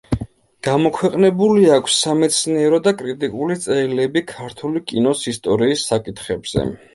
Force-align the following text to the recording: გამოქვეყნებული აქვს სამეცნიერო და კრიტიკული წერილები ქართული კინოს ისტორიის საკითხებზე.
გამოქვეყნებული 0.67 1.67
აქვს 1.75 1.97
სამეცნიერო 2.05 2.79
და 2.87 2.93
კრიტიკული 3.03 3.59
წერილები 3.67 4.25
ქართული 4.33 4.83
კინოს 4.93 5.23
ისტორიის 5.35 5.87
საკითხებზე. 5.93 6.67